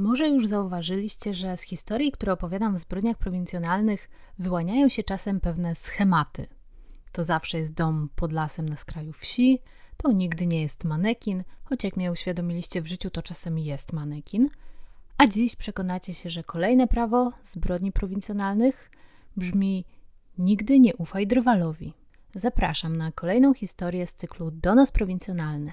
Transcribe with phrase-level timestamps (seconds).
[0.00, 5.74] Może już zauważyliście, że z historii, które opowiadam w zbrodniach prowincjonalnych, wyłaniają się czasem pewne
[5.74, 6.46] schematy.
[7.12, 9.58] To zawsze jest dom pod lasem na skraju wsi,
[9.96, 14.48] to nigdy nie jest manekin, choć jak mnie uświadomiliście w życiu, to czasem jest manekin.
[15.18, 18.90] A dziś przekonacie się, że kolejne prawo zbrodni prowincjonalnych
[19.36, 19.84] brzmi:
[20.38, 21.94] Nigdy nie ufaj drwalowi.
[22.34, 25.72] Zapraszam na kolejną historię z cyklu Donos Prowincjonalny.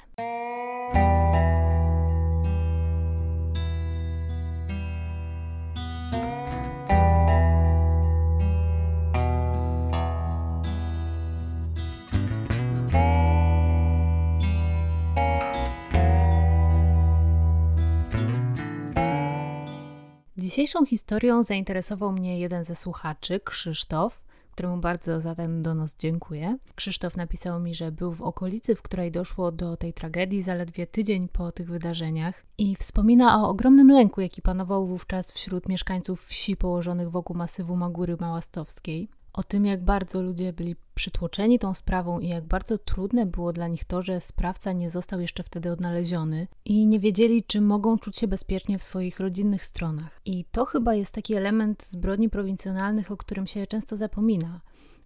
[20.58, 24.22] Dzisiejszą historią zainteresował mnie jeden ze słuchaczy, Krzysztof,
[24.52, 26.58] któremu bardzo za ten donos dziękuję.
[26.76, 31.28] Krzysztof napisał mi, że był w okolicy, w której doszło do tej tragedii zaledwie tydzień
[31.28, 37.12] po tych wydarzeniach i wspomina o ogromnym lęku, jaki panował wówczas wśród mieszkańców wsi położonych
[37.12, 42.46] wokół masywu Magóry Małastowskiej o tym, jak bardzo ludzie byli przytłoczeni tą sprawą i jak
[42.46, 47.00] bardzo trudne było dla nich to, że sprawca nie został jeszcze wtedy odnaleziony i nie
[47.00, 50.22] wiedzieli, czy mogą czuć się bezpiecznie w swoich rodzinnych stronach.
[50.26, 54.62] I to chyba jest taki element zbrodni prowincjonalnych, o którym się często zapomina,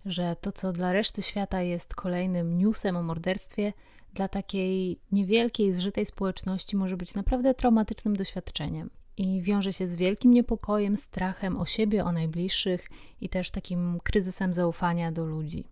[0.06, 3.74] że to, co dla reszty świata jest kolejnym newsem o morderstwie,
[4.14, 10.32] dla takiej niewielkiej, zżytej społeczności może być naprawdę traumatycznym doświadczeniem i wiąże się z wielkim
[10.32, 12.88] niepokojem, strachem o siebie, o najbliższych
[13.22, 15.64] i też takim kryzysem zaufania do ludzi.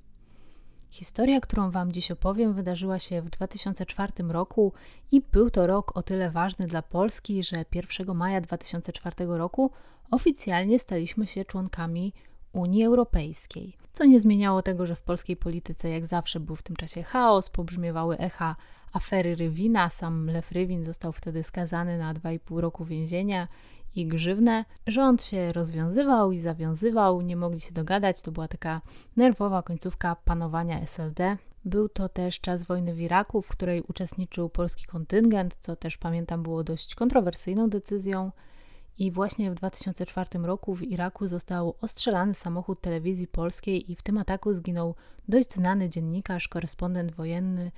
[0.89, 4.73] Historia, którą Wam dziś opowiem, wydarzyła się w 2004 roku
[5.11, 9.71] i był to rok o tyle ważny dla Polski, że 1 maja 2004 roku
[10.11, 12.13] oficjalnie staliśmy się członkami
[12.53, 13.73] Unii Europejskiej.
[13.93, 17.49] Co nie zmieniało tego, że w polskiej polityce jak zawsze był w tym czasie chaos,
[17.49, 18.55] pobrzmiewały echa
[18.93, 19.89] afery Rywina.
[19.89, 23.47] Sam Lew Rywin został wtedy skazany na 2,5 roku więzienia
[23.95, 24.65] i grzywnę.
[24.87, 28.21] Rząd się rozwiązywał i zawiązywał, nie mogli się dogadać.
[28.21, 28.81] To była taka
[29.17, 31.37] nerwowa końcówka panowania SLD.
[31.65, 36.43] Był to też czas wojny w Iraku, w której uczestniczył polski kontyngent, co też pamiętam
[36.43, 38.31] było dość kontrowersyjną decyzją.
[38.99, 44.17] I właśnie w 2004 roku w Iraku został ostrzelany samochód telewizji polskiej i w tym
[44.17, 44.95] ataku zginął
[45.27, 47.71] dość znany dziennikarz, korespondent wojenny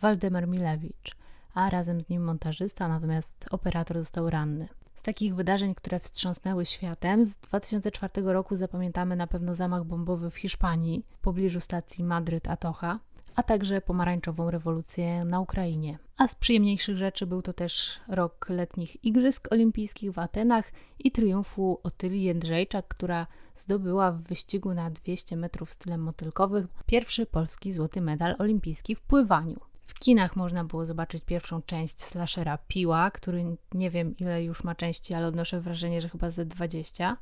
[0.00, 1.16] Waldemar Milewicz,
[1.54, 4.68] a razem z nim montażysta, natomiast operator został ranny.
[4.94, 10.36] Z takich wydarzeń, które wstrząsnęły światem, z 2004 roku zapamiętamy na pewno zamach bombowy w
[10.36, 12.98] Hiszpanii, w pobliżu stacji Madryt-Atocha,
[13.34, 15.98] a także pomarańczową rewolucję na Ukrainie.
[16.16, 21.80] A z przyjemniejszych rzeczy był to też rok letnich Igrzysk Olimpijskich w Atenach i triumfu
[21.82, 23.26] Otylii Jędrzejczak, która
[23.56, 29.67] zdobyła w wyścigu na 200 metrów stylem motylkowym pierwszy polski złoty medal olimpijski w pływaniu.
[29.88, 33.44] W kinach można było zobaczyć pierwszą część slashera Piła, który
[33.74, 37.16] nie wiem ile już ma części, ale odnoszę wrażenie, że chyba ze 20.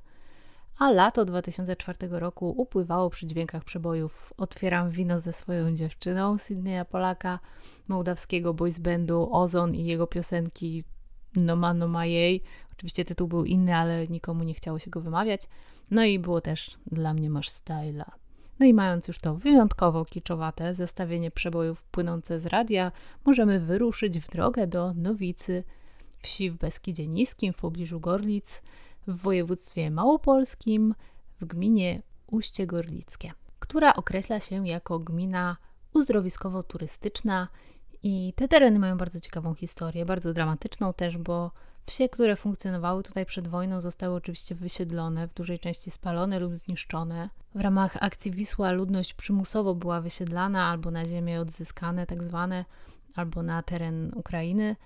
[0.79, 7.39] A lato 2004 roku upływało przy dźwiękach przebojów Otwieram wino ze swoją dziewczyną Sydneya Polaka,
[7.89, 8.81] mołdawskiego boys
[9.31, 10.85] Ozon i jego piosenki
[11.37, 12.43] No ma no ma jej.
[12.73, 15.49] Oczywiście tytuł był inny, ale nikomu nie chciało się go wymawiać.
[15.91, 18.26] No i było też Dla mnie masz styla.
[18.59, 22.93] No i mając już to wyjątkowo kiczowate zestawienie przebojów płynące z radia,
[23.25, 25.65] możemy wyruszyć w drogę do Nowicy,
[26.23, 28.63] wsi w Beskidzie Niskim w pobliżu Gorlic,
[29.07, 30.95] w województwie małopolskim,
[31.41, 35.57] w gminie Uście Gorlickie, która określa się jako gmina
[35.95, 37.47] uzdrowiskowo-turystyczna.
[38.03, 41.51] I te tereny mają bardzo ciekawą historię, bardzo dramatyczną też, bo
[41.87, 47.31] Wsie, które funkcjonowały tutaj przed wojną, zostały oczywiście wysiedlone, w dużej części spalone lub zniszczone.
[47.55, 52.65] W ramach akcji Wisła ludność przymusowo była wysiedlana albo na ziemię odzyskane, tak zwane,
[53.15, 54.77] albo na teren Ukrainy,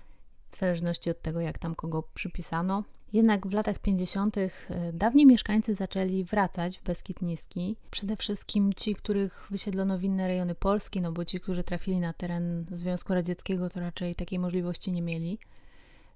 [0.51, 2.83] w zależności od tego, jak tam kogo przypisano.
[3.13, 4.37] Jednak w latach 50.
[4.37, 4.49] E,
[4.93, 7.75] dawni mieszkańcy zaczęli wracać w Beskid Niski.
[7.91, 12.13] Przede wszystkim ci, których wysiedlono w inne rejony Polski, no bo ci, którzy trafili na
[12.13, 15.39] teren Związku Radzieckiego, to raczej takiej możliwości nie mieli.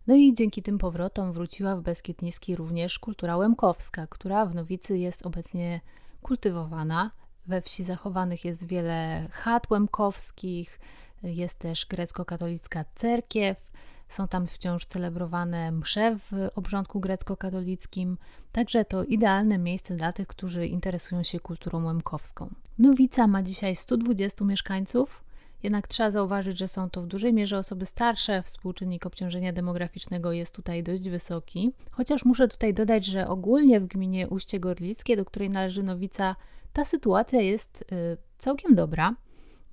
[0.07, 4.97] No i dzięki tym powrotom wróciła w Beskid Niski również kultura łemkowska, która w Nowicy
[4.97, 5.81] jest obecnie
[6.21, 7.11] kultywowana.
[7.47, 10.79] We wsi zachowanych jest wiele chat łemkowskich,
[11.23, 13.71] jest też grecko-katolicka cerkiew,
[14.07, 18.17] są tam wciąż celebrowane msze w obrządku grecko-katolickim,
[18.51, 22.49] także to idealne miejsce dla tych, którzy interesują się kulturą łemkowską.
[22.79, 25.23] Nowica ma dzisiaj 120 mieszkańców,
[25.65, 30.55] jednak trzeba zauważyć, że są to w dużej mierze osoby starsze, współczynnik obciążenia demograficznego jest
[30.55, 31.71] tutaj dość wysoki.
[31.91, 36.35] Chociaż muszę tutaj dodać, że ogólnie w gminie Uście Gorlickie, do której należy Nowica,
[36.73, 39.15] ta sytuacja jest y, całkiem dobra.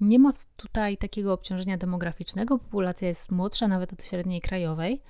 [0.00, 5.02] Nie ma tutaj takiego obciążenia demograficznego, populacja jest młodsza nawet od średniej krajowej,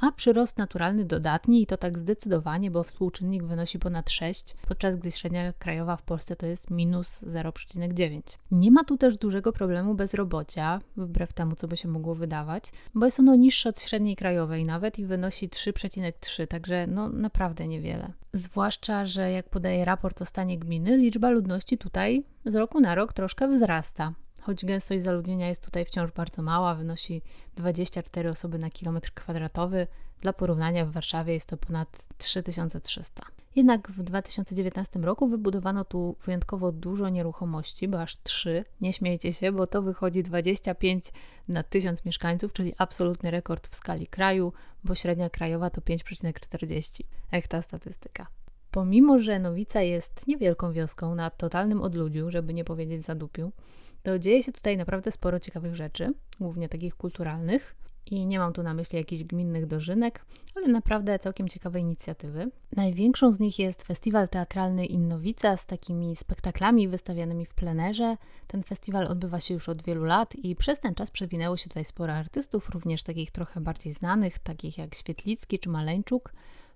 [0.00, 5.10] a przyrost naturalny dodatni i to tak zdecydowanie, bo współczynnik wynosi ponad 6, podczas gdy
[5.10, 8.20] średnia krajowa w Polsce to jest minus 0,9.
[8.50, 12.64] Nie ma tu też dużego problemu bezrobocia, wbrew temu, co by się mogło wydawać,
[12.94, 18.12] bo jest ono niższe od średniej krajowej nawet i wynosi 3,3, także no naprawdę niewiele.
[18.32, 23.12] Zwłaszcza, że jak podaje raport o stanie gminy, liczba ludności tutaj z roku na rok
[23.12, 24.12] troszkę wzrasta.
[24.50, 27.22] Choć gęstość zaludnienia jest tutaj wciąż bardzo mała, wynosi
[27.56, 29.86] 24 osoby na kilometr kwadratowy,
[30.20, 33.22] dla porównania w Warszawie jest to ponad 3300.
[33.56, 38.64] Jednak w 2019 roku wybudowano tu wyjątkowo dużo nieruchomości, bo aż 3.
[38.80, 41.04] Nie śmiejcie się, bo to wychodzi 25
[41.48, 44.52] na 1000 mieszkańców, czyli absolutny rekord w skali kraju,
[44.84, 47.04] bo średnia krajowa to 5,40.
[47.32, 48.26] Jak ta statystyka.
[48.70, 53.52] Pomimo, że Nowica jest niewielką wioską na totalnym odludziu, żeby nie powiedzieć zadupiu,
[54.02, 57.74] to dzieje się tutaj naprawdę sporo ciekawych rzeczy, głównie takich kulturalnych.
[58.10, 60.24] I nie mam tu na myśli jakichś gminnych dożynek,
[60.56, 62.50] ale naprawdę całkiem ciekawe inicjatywy.
[62.76, 68.16] Największą z nich jest festiwal teatralny Innowica z takimi spektaklami wystawianymi w plenerze.
[68.46, 71.84] Ten festiwal odbywa się już od wielu lat i przez ten czas przewinęło się tutaj
[71.84, 76.32] sporo artystów, również takich trochę bardziej znanych, takich jak Świetlicki czy Maleńczuk,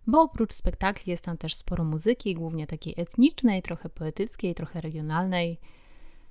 [0.07, 5.59] bo oprócz spektakli jest tam też sporo muzyki, głównie takiej etnicznej, trochę poetyckiej, trochę regionalnej.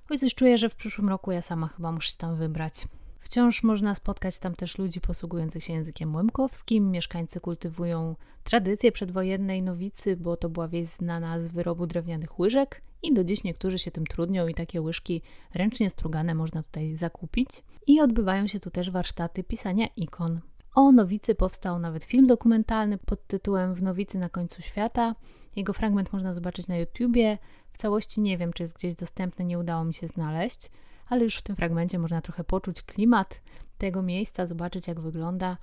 [0.10, 2.88] Oj, coś czuję, że w przyszłym roku ja sama chyba muszę się tam wybrać.
[3.20, 6.92] Wciąż można spotkać tam też ludzi posługujących się językiem łemkowskim.
[6.92, 13.14] Mieszkańcy kultywują tradycje przedwojennej nowicy, bo to była wieś znana z wyrobu drewnianych łyżek i
[13.14, 15.22] do dziś niektórzy się tym trudnią i takie łyżki
[15.54, 17.50] ręcznie strugane można tutaj zakupić.
[17.88, 20.40] I odbywają się tu też warsztaty pisania ikon.
[20.76, 25.16] O Nowicy powstał nawet film dokumentalny pod tytułem W Nowicy na końcu świata.
[25.56, 27.38] Jego fragment można zobaczyć na YouTubie.
[27.74, 30.72] W całości nie wiem, czy jest gdzieś dostępny, nie udało mi się znaleźć,
[31.10, 33.42] ale już w tym fragmencie można trochę poczuć klimat
[33.78, 35.58] tego miejsca, zobaczyć jak wygląda.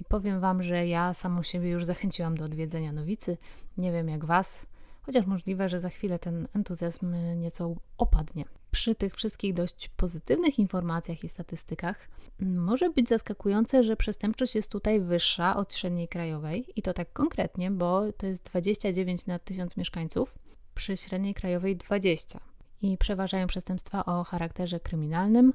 [0.00, 3.38] I powiem Wam, że ja samą siebie już zachęciłam do odwiedzenia Nowicy.
[3.78, 4.66] Nie wiem jak Was,
[5.02, 8.44] chociaż możliwe, że za chwilę ten entuzjazm nieco opadnie.
[8.72, 12.08] Przy tych wszystkich dość pozytywnych informacjach i statystykach
[12.40, 17.70] może być zaskakujące, że przestępczość jest tutaj wyższa od średniej krajowej i to tak konkretnie,
[17.70, 20.34] bo to jest 29 na 1000 mieszkańców,
[20.74, 22.40] przy średniej krajowej 20
[22.82, 25.52] i przeważają przestępstwa o charakterze kryminalnym,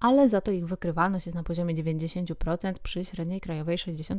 [0.00, 4.18] ale za to ich wykrywalność jest na poziomie 90% przy średniej krajowej 65%.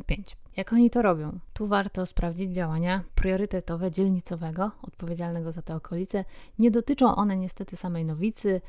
[0.56, 1.38] Jak oni to robią?
[1.52, 6.24] Tu warto sprawdzić działania priorytetowe dzielnicowego, odpowiedzialnego za te okolice.
[6.58, 8.60] Nie dotyczą one niestety samej nowicy,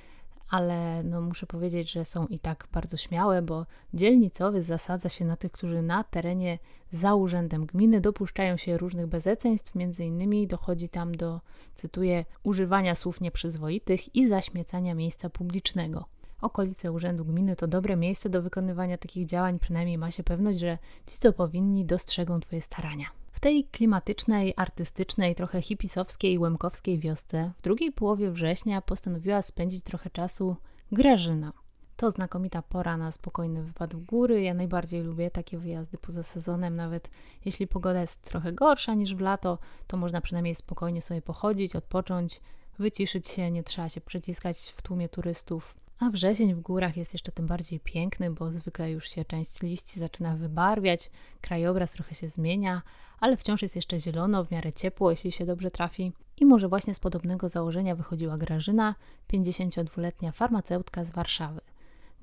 [0.49, 5.35] ale no muszę powiedzieć, że są i tak bardzo śmiałe, bo dzielnicowy zasadza się na
[5.35, 6.59] tych, którzy na terenie
[6.91, 11.41] za urzędem gminy dopuszczają się różnych bezeceństw, między innymi dochodzi tam do,
[11.75, 16.05] cytuję, używania słów nieprzyzwoitych i zaśmiecania miejsca publicznego.
[16.41, 20.77] Okolice urzędu gminy to dobre miejsce do wykonywania takich działań, przynajmniej ma się pewność, że
[21.07, 23.05] ci, co powinni, dostrzegą Twoje starania.
[23.31, 30.09] W tej klimatycznej, artystycznej, trochę hipisowskiej, łemkowskiej wiosce w drugiej połowie września postanowiła spędzić trochę
[30.09, 30.55] czasu
[30.91, 31.53] Grażyna.
[31.97, 34.41] To znakomita pora na spokojny wypad w góry.
[34.41, 37.09] Ja najbardziej lubię takie wyjazdy poza sezonem, nawet
[37.45, 39.57] jeśli pogoda jest trochę gorsza niż w lato,
[39.87, 42.41] to można przynajmniej spokojnie sobie pochodzić, odpocząć,
[42.79, 45.75] wyciszyć się, nie trzeba się przyciskać w tłumie turystów.
[46.01, 49.99] A wrzesień w górach jest jeszcze tym bardziej piękny, bo zwykle już się część liści
[49.99, 51.11] zaczyna wybarwiać,
[51.41, 52.81] krajobraz trochę się zmienia,
[53.19, 56.11] ale wciąż jest jeszcze zielono, w miarę ciepło, jeśli się dobrze trafi.
[56.37, 58.95] I może właśnie z podobnego założenia wychodziła Grażyna,
[59.33, 61.61] 52-letnia farmaceutka z Warszawy.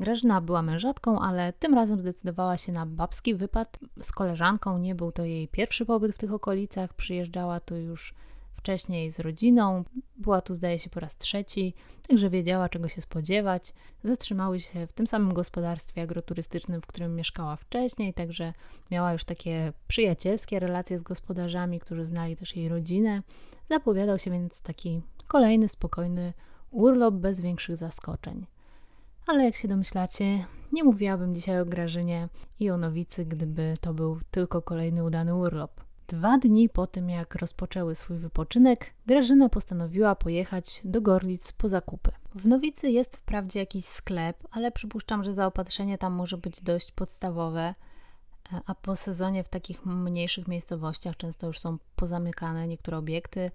[0.01, 4.79] Grażyna była mężatką, ale tym razem zdecydowała się na babski wypad z koleżanką.
[4.79, 8.15] Nie był to jej pierwszy pobyt w tych okolicach, przyjeżdżała tu już
[8.69, 9.85] wcześniej z rodziną.
[10.17, 11.75] Była tu, zdaje się, po raz trzeci,
[12.09, 13.75] także wiedziała, czego się spodziewać.
[14.05, 18.53] Zatrzymały się w tym samym gospodarstwie agroturystycznym, w którym mieszkała wcześniej, także
[18.91, 23.23] miała już takie przyjacielskie relacje z gospodarzami, którzy znali też jej rodzinę.
[23.71, 26.33] Zapowiadał się więc taki kolejny, spokojny
[26.71, 28.47] urlop bez większych zaskoczeń.
[29.27, 32.29] Ale jak się domyślacie, nie mówiłabym dzisiaj o Grażynie
[32.61, 35.88] i o Nowicy, gdyby to był tylko kolejny udany urlop.
[36.09, 42.11] Dwa dni po tym, jak rozpoczęły swój wypoczynek, Grażyna postanowiła pojechać do Gorlic po zakupy.
[42.35, 47.75] W Nowicy jest wprawdzie jakiś sklep, ale przypuszczam, że zaopatrzenie tam może być dość podstawowe,
[48.67, 53.51] a po sezonie w takich mniejszych miejscowościach często już są pozamykane niektóre obiekty.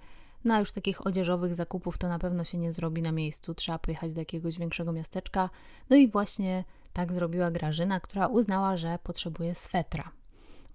[0.46, 3.80] No a już takich odzieżowych zakupów to na pewno się nie zrobi na miejscu, trzeba
[3.80, 5.50] pojechać do jakiegoś większego miasteczka.
[5.90, 10.12] No i właśnie tak zrobiła Grażyna, która uznała, że potrzebuje swetra.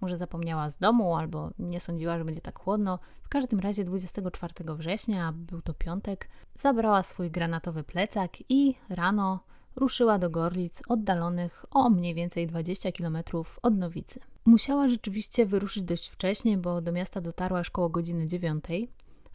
[0.01, 2.99] Może zapomniała z domu, albo nie sądziła, że będzie tak chłodno.
[3.23, 6.29] W każdym razie 24 września, był to piątek,
[6.59, 9.39] zabrała swój granatowy plecak i rano
[9.75, 13.17] ruszyła do Gorlic oddalonych o mniej więcej 20 km
[13.61, 14.19] od Nowicy.
[14.45, 18.65] Musiała rzeczywiście wyruszyć dość wcześnie, bo do miasta dotarła już koło godziny 9,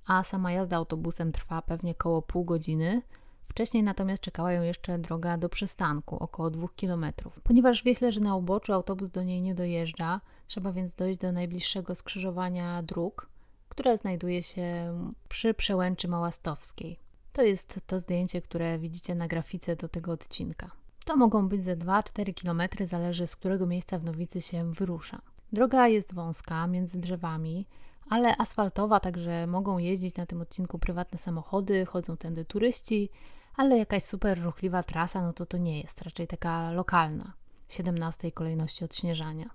[0.06, 3.02] a sama jazda autobusem trwa pewnie koło pół godziny.
[3.48, 7.06] Wcześniej natomiast czekała ją jeszcze droga do przystanku, około 2 km.
[7.42, 11.94] Ponieważ wie że na uboczu autobus do niej nie dojeżdża, trzeba więc dojść do najbliższego
[11.94, 13.28] skrzyżowania dróg,
[13.68, 14.94] które znajduje się
[15.28, 16.98] przy przełęczy Małastowskiej.
[17.32, 20.70] To jest to zdjęcie, które widzicie na grafice do tego odcinka.
[21.04, 25.20] To mogą być ze 2-4 km, zależy z którego miejsca w Nowicy się wyrusza.
[25.52, 27.66] Droga jest wąska, między drzewami,
[28.10, 33.10] ale asfaltowa, także mogą jeździć na tym odcinku prywatne samochody, chodzą tędy turyści,
[33.56, 37.32] ale jakaś super ruchliwa trasa, no to to nie jest, raczej taka lokalna,
[37.68, 39.50] 17 kolejności odśnieżania.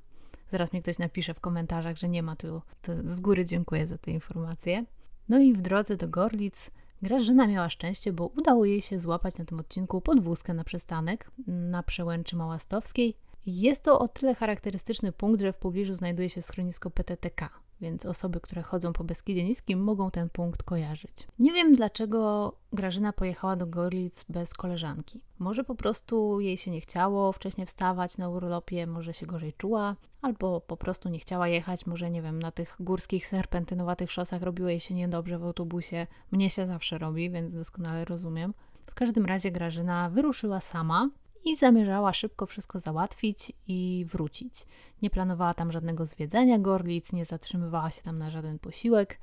[0.52, 2.62] Zaraz mi ktoś napisze w komentarzach, że nie ma tylu.
[2.82, 4.86] To z góry dziękuję za te informacje.
[5.30, 9.46] No i w drodze do Gorlic Grażyna miała szczęście, bo udało jej się złapać na
[9.46, 13.16] tym odcinku podwózkę na przystanek na przełęczy Małastowskiej.
[13.46, 17.50] Jest to o tyle charakterystyczny punkt, że w pobliżu znajduje się schronisko PTTK,
[17.82, 21.28] więc osoby, które chodzą po Beskidzie Niskim mogą ten punkt kojarzyć.
[21.40, 25.22] Nie wiem dlaczego Grażyna pojechała do Gorlic bez koleżanki.
[25.40, 29.96] Może po prostu jej się nie chciało wcześniej wstawać na urlopie, może się gorzej czuła,
[30.22, 34.70] albo po prostu nie chciała jechać, może nie wiem, na tych górskich, serpentynowatych szosach robiło
[34.70, 36.08] jej się niedobrze w autobusie.
[36.32, 38.54] Mnie się zawsze robi, więc doskonale rozumiem.
[38.86, 41.10] W każdym razie Grażyna wyruszyła sama
[41.46, 44.66] i zamierzała szybko wszystko załatwić i wrócić.
[45.02, 49.20] Nie planowała tam żadnego zwiedzania Gorlic, nie zatrzymywała się tam na żaden posiłek.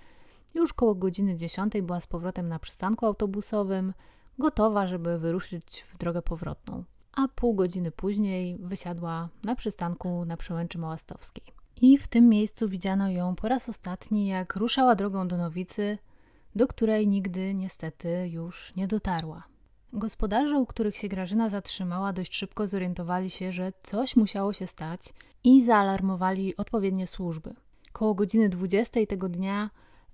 [0.54, 3.92] Już koło godziny 10 była z powrotem na przystanku autobusowym,
[4.38, 6.84] gotowa, żeby wyruszyć w drogę powrotną.
[7.12, 11.44] A pół godziny później wysiadła na przystanku na przełęczy Małastowskiej.
[11.80, 15.98] I w tym miejscu widziano ją po raz ostatni, jak ruszała drogą do Nowicy,
[16.54, 19.55] do której nigdy niestety już nie dotarła.
[19.92, 25.14] Gospodarze, u których się Grażyna zatrzymała, dość szybko zorientowali się, że coś musiało się stać
[25.44, 27.54] i zaalarmowali odpowiednie służby.
[27.92, 29.70] Koło godziny 20 tego dnia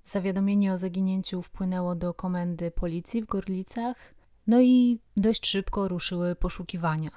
[0.07, 4.15] zawiadomienie o zaginięciu wpłynęło do komendy policji w Gorlicach,
[4.47, 7.11] no i dość szybko ruszyły poszukiwania.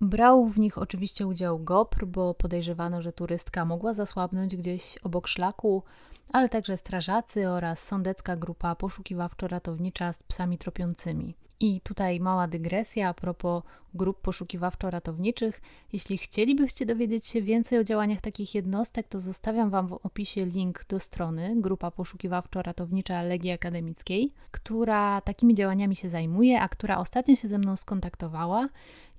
[0.00, 5.82] Brał w nich oczywiście udział GOPR, bo podejrzewano, że turystka mogła zasłabnąć gdzieś obok szlaku,
[6.32, 11.34] ale także strażacy oraz sądecka grupa poszukiwawczo-ratownicza z psami tropiącymi.
[11.60, 13.62] I tutaj mała dygresja a propos
[13.94, 15.52] grup poszukiwawczo-ratowniczych.
[15.92, 20.84] Jeśli chcielibyście dowiedzieć się więcej o działaniach takich jednostek, to zostawiam Wam w opisie link
[20.88, 27.48] do strony Grupa Poszukiwawczo-Ratownicza Legii Akademickiej, która takimi działaniami się zajmuje, a która ostatnio się
[27.48, 28.68] ze mną skontaktowała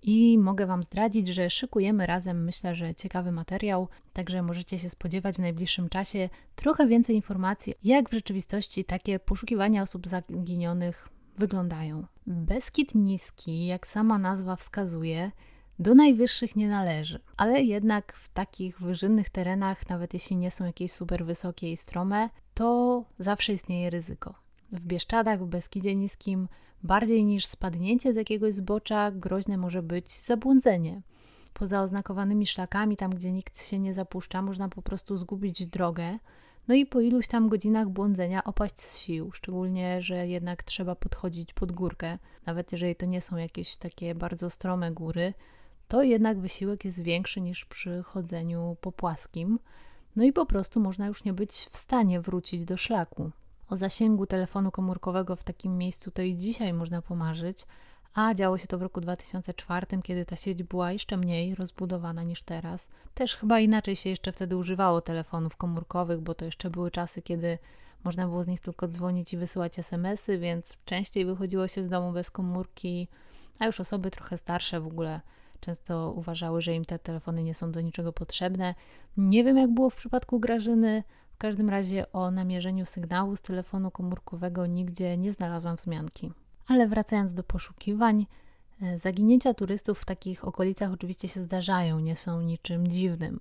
[0.03, 5.35] i mogę Wam zdradzić, że szykujemy razem, myślę, że ciekawy materiał, także możecie się spodziewać
[5.35, 12.05] w najbliższym czasie trochę więcej informacji, jak w rzeczywistości takie poszukiwania osób zaginionych wyglądają.
[12.27, 15.31] Beskid niski, jak sama nazwa wskazuje,
[15.79, 20.91] do najwyższych nie należy, ale jednak w takich wyżynnych terenach, nawet jeśli nie są jakieś
[20.91, 24.33] super wysokie i strome, to zawsze istnieje ryzyko.
[24.71, 26.47] W Bieszczadach, w Beskidzie Niskim,
[26.83, 31.01] bardziej niż spadnięcie z jakiegoś zbocza, groźne może być zabłądzenie.
[31.53, 36.19] Poza oznakowanymi szlakami, tam gdzie nikt się nie zapuszcza, można po prostu zgubić drogę,
[36.67, 41.53] no i po iluś tam godzinach błądzenia opaść z sił, szczególnie, że jednak trzeba podchodzić
[41.53, 45.33] pod górkę, nawet jeżeli to nie są jakieś takie bardzo strome góry,
[45.87, 49.59] to jednak wysiłek jest większy niż przy chodzeniu po płaskim.
[50.15, 53.31] No i po prostu można już nie być w stanie wrócić do szlaku.
[53.69, 57.65] O zasięgu telefonu komórkowego w takim miejscu to i dzisiaj można pomarzyć,
[58.15, 62.43] a działo się to w roku 2004, kiedy ta sieć była jeszcze mniej rozbudowana niż
[62.43, 62.89] teraz.
[63.13, 67.57] Też chyba inaczej się jeszcze wtedy używało telefonów komórkowych, bo to jeszcze były czasy, kiedy
[68.03, 72.11] można było z nich tylko dzwonić i wysyłać SMS-y, więc częściej wychodziło się z domu
[72.11, 73.07] bez komórki,
[73.59, 75.21] a już osoby trochę starsze w ogóle
[75.59, 78.75] często uważały, że im te telefony nie są do niczego potrzebne.
[79.17, 81.03] Nie wiem, jak było w przypadku Grażyny.
[81.33, 86.31] W każdym razie o namierzeniu sygnału z telefonu komórkowego nigdzie nie znalazłam wzmianki.
[86.67, 88.25] Ale wracając do poszukiwań,
[88.81, 93.39] e, zaginięcia turystów w takich okolicach oczywiście się zdarzają, nie są niczym dziwnym.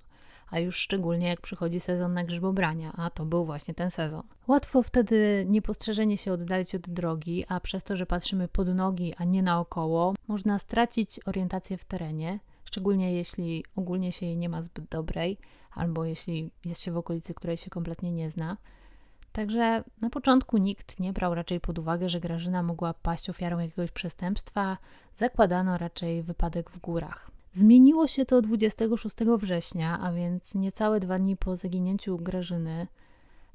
[0.51, 4.23] A już szczególnie jak przychodzi sezon na grzybobrania, a to był właśnie ten sezon.
[4.49, 9.25] Łatwo wtedy niepostrzeżenie się oddalić od drogi, a przez to, że patrzymy pod nogi, a
[9.25, 14.85] nie naokoło, można stracić orientację w terenie, szczególnie jeśli ogólnie się jej nie ma zbyt
[14.89, 15.39] dobrej,
[15.71, 18.57] albo jeśli jest się w okolicy, której się kompletnie nie zna.
[19.35, 23.91] Także na początku nikt nie brał raczej pod uwagę, że Grażyna mogła paść ofiarą jakiegoś
[23.91, 24.79] przestępstwa,
[25.17, 27.31] zakładano raczej wypadek w górach.
[27.53, 32.87] Zmieniło się to 26 września, a więc niecałe dwa dni po zaginięciu Grażyny.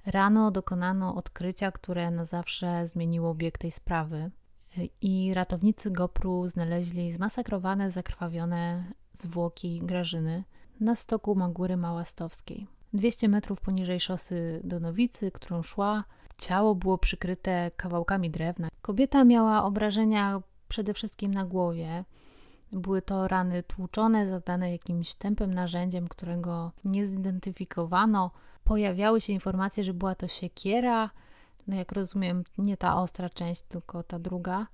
[0.06, 4.32] Rano dokonano odkrycia, które na zawsze zmieniło bieg tej sprawy.
[5.02, 8.84] i ratownicy Gopru znaleźli zmasakrowane, zakrwawione
[9.14, 10.44] zwłoki Grażyny
[10.80, 12.79] na stoku Magóry Małastowskiej.
[12.94, 16.04] 200 metrów poniżej szosy do Nowicy, którą szła,
[16.38, 18.70] ciało było przykryte kawałkami drewna.
[18.82, 22.06] Kobieta miała obrażenia przede wszystkim na głowie.
[22.72, 28.32] Były to rany tłuczone, zadane jakimś tępym narzędziem, którego nie zidentyfikowano.
[28.64, 31.10] Pojawiały się informacje, że była to siekiera,
[31.68, 34.68] no jak rozumiem, nie ta ostra część, tylko ta druga,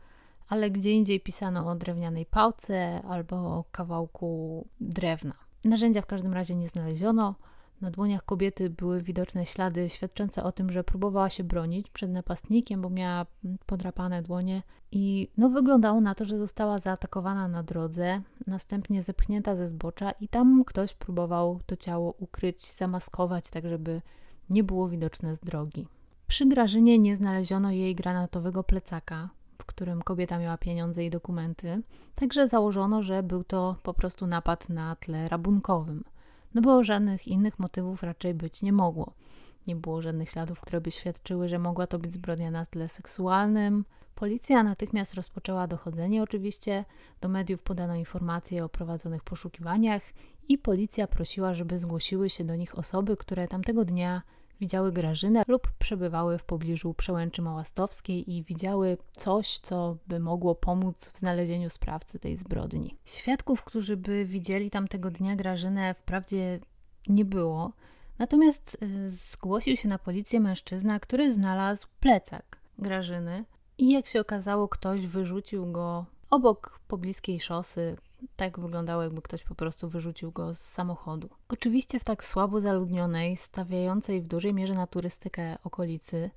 [0.47, 5.33] ale gdzie indziej pisano o drewnianej pałce albo o kawałku drewna.
[5.65, 7.35] Narzędzia w każdym razie nie znaleziono.
[7.81, 12.81] Na dłoniach kobiety były widoczne ślady świadczące o tym, że próbowała się bronić przed napastnikiem,
[12.81, 13.25] bo miała
[13.65, 14.63] podrapane dłonie.
[14.91, 20.27] I no, wyglądało na to, że została zaatakowana na drodze, następnie zepchnięta ze zbocza i
[20.27, 24.01] tam ktoś próbował to ciało ukryć, zamaskować, tak żeby
[24.49, 25.87] nie było widoczne z drogi.
[26.27, 31.81] Przy Grażynie nie znaleziono jej granatowego plecaka, w którym kobieta miała pieniądze i dokumenty,
[32.15, 36.03] także założono, że był to po prostu napad na tle rabunkowym,
[36.55, 39.13] no bo żadnych innych motywów raczej być nie mogło.
[39.67, 43.85] Nie było żadnych śladów, które by świadczyły, że mogła to być zbrodnia na tle seksualnym.
[44.15, 46.85] Policja natychmiast rozpoczęła dochodzenie, oczywiście.
[47.21, 50.01] Do mediów podano informacje o prowadzonych poszukiwaniach
[50.47, 54.21] i policja prosiła, żeby zgłosiły się do nich osoby, które tamtego dnia
[54.61, 61.11] widziały Grażynę lub przebywały w pobliżu przełęczy Małastowskiej i widziały coś, co by mogło pomóc
[61.13, 62.95] w znalezieniu sprawcy tej zbrodni.
[63.05, 66.59] Świadków, którzy by widzieli tamtego dnia Grażynę, wprawdzie
[67.07, 67.71] nie było,
[68.19, 73.45] natomiast y, zgłosił się na policję mężczyzna, który znalazł plecak Grażyny
[73.77, 77.97] i jak się okazało, ktoś wyrzucił go obok pobliskiej szosy,
[78.35, 81.29] tak wyglądało, jakby ktoś po prostu wyrzucił go z samochodu.
[81.49, 86.29] Oczywiście w tak słabo zaludnionej, stawiającej w dużej mierze na turystykę okolicy,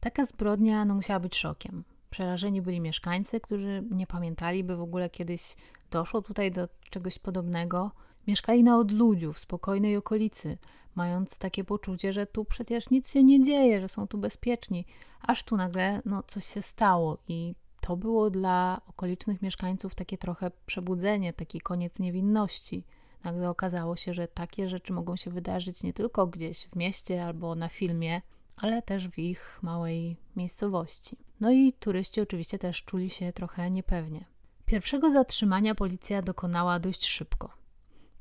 [0.00, 1.84] taka zbrodnia no, musiała być szokiem.
[2.10, 5.56] Przerażeni byli mieszkańcy, którzy nie pamiętali, by w ogóle kiedyś
[5.90, 7.90] doszło tutaj do czegoś podobnego.
[8.26, 10.58] Mieszkali na odludziu, w spokojnej okolicy,
[10.94, 14.86] mając takie poczucie, że tu przecież nic się nie dzieje, że są tu bezpieczni,
[15.20, 17.54] aż tu nagle no, coś się stało i
[17.86, 22.84] to było dla okolicznych mieszkańców takie trochę przebudzenie, taki koniec niewinności.
[23.24, 27.54] Nagle okazało się, że takie rzeczy mogą się wydarzyć nie tylko gdzieś w mieście albo
[27.54, 28.22] na filmie,
[28.56, 31.16] ale też w ich małej miejscowości.
[31.40, 34.24] No i turyści oczywiście też czuli się trochę niepewnie.
[34.66, 37.63] Pierwszego zatrzymania policja dokonała dość szybko.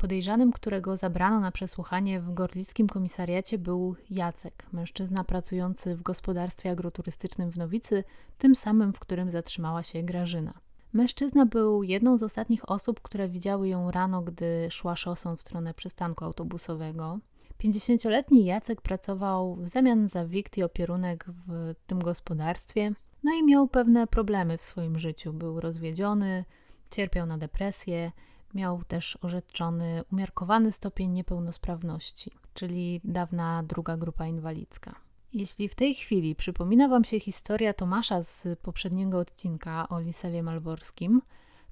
[0.03, 7.51] Podejrzanym, którego zabrano na przesłuchanie w gorlickim komisariacie był Jacek, mężczyzna pracujący w gospodarstwie agroturystycznym
[7.51, 8.03] w Nowicy,
[8.37, 10.53] tym samym, w którym zatrzymała się Grażyna.
[10.93, 15.73] Mężczyzna był jedną z ostatnich osób, które widziały ją rano, gdy szła szosą w stronę
[15.73, 17.19] przystanku autobusowego.
[17.63, 22.91] 50-letni Jacek pracował w zamian za wikt i opierunek w tym gospodarstwie,
[23.23, 25.33] no i miał pewne problemy w swoim życiu.
[25.33, 26.45] Był rozwiedziony,
[26.91, 28.11] cierpiał na depresję,
[28.53, 34.95] Miał też orzeczony umiarkowany stopień niepełnosprawności, czyli dawna druga grupa inwalidzka.
[35.33, 41.21] Jeśli w tej chwili przypomina Wam się historia Tomasza z poprzedniego odcinka o Lisewie Malborskim,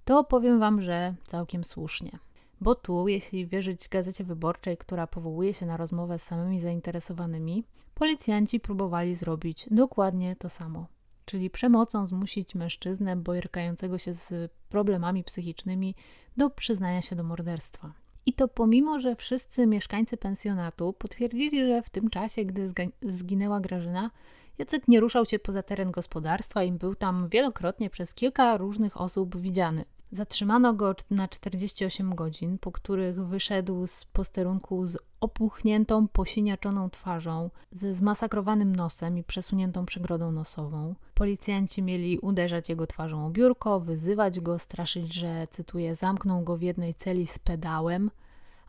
[0.06, 2.20] to powiem Wam, że całkiem słusznie.
[2.62, 7.64] Bo tu, jeśli wierzyć Gazecie Wyborczej, która powołuje się na rozmowę z samymi zainteresowanymi,
[7.94, 10.86] policjanci próbowali zrobić dokładnie to samo
[11.26, 15.96] czyli przemocą zmusić mężczyznę borykającego się z problemami psychicznymi
[16.38, 17.94] do przyznania się do morderstwa.
[18.26, 24.12] I to pomimo, że wszyscy mieszkańcy pensjonatu potwierdzili, że w tym czasie, gdy zginęła Grażyna,
[24.58, 29.38] Jacek nie ruszał się poza teren gospodarstwa i był tam wielokrotnie przez kilka różnych osób
[29.38, 29.86] widziany.
[30.14, 37.96] Zatrzymano go na 48 godzin, po których wyszedł z posterunku z opuchniętą, posiniaczoną twarzą, ze
[37.96, 40.96] zmasakrowanym nosem i przesuniętą przegrodą nosową.
[41.14, 46.62] Policjanci mieli uderzać jego twarzą o biurko, wyzywać go, straszyć, że, cytuję, zamkną go w
[46.62, 48.12] jednej celi z pedałem,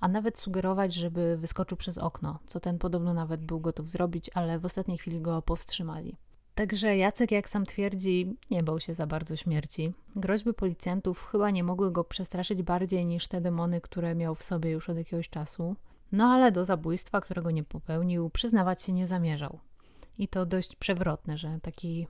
[0.00, 4.58] a nawet sugerować, żeby wyskoczył przez okno, co ten podobno nawet był gotów zrobić, ale
[4.58, 6.16] w ostatniej chwili go powstrzymali.
[6.54, 9.92] Także Jacek, jak sam twierdzi, nie bał się za bardzo śmierci.
[10.16, 14.70] Groźby policjantów chyba nie mogły go przestraszyć bardziej niż te demony, które miał w sobie
[14.70, 15.76] już od jakiegoś czasu.
[16.12, 19.58] No ale do zabójstwa, którego nie popełnił, przyznawać się nie zamierzał.
[20.18, 22.06] I to dość przewrotne, że taki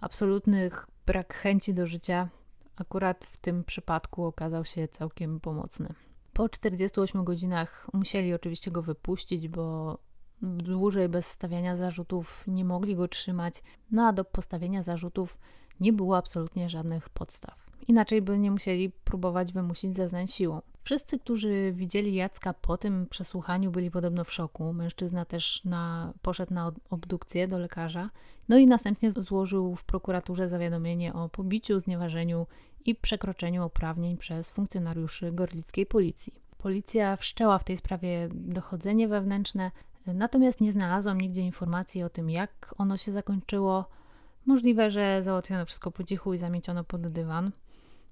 [0.00, 0.70] absolutny
[1.06, 2.28] brak chęci do życia
[2.76, 5.94] akurat w tym przypadku okazał się całkiem pomocny.
[6.32, 9.98] Po 48 godzinach musieli oczywiście go wypuścić, bo
[10.42, 15.38] dłużej bez stawiania zarzutów nie mogli go trzymać, no a do postawienia zarzutów
[15.80, 17.66] nie było absolutnie żadnych podstaw.
[17.88, 20.62] Inaczej by nie musieli próbować wymusić zeznań siłą.
[20.82, 24.72] Wszyscy, którzy widzieli Jacka po tym przesłuchaniu, byli podobno w szoku.
[24.72, 28.10] Mężczyzna też na, poszedł na obdukcję do lekarza,
[28.48, 32.46] no i następnie złożył w prokuraturze zawiadomienie o pobiciu, znieważeniu
[32.84, 36.32] i przekroczeniu uprawnień przez funkcjonariuszy gorlickiej policji.
[36.58, 39.70] Policja wszczęła w tej sprawie dochodzenie wewnętrzne,
[40.14, 43.88] natomiast nie znalazłam nigdzie informacji o tym, jak ono się zakończyło.
[44.46, 47.52] Możliwe, że załatwiono wszystko po cichu i zamieciono pod dywan